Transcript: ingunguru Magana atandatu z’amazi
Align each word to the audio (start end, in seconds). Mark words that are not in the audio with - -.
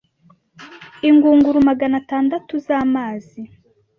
ingunguru 1.09 1.57
Magana 1.69 1.95
atandatu 2.01 2.53
z’amazi 2.65 3.41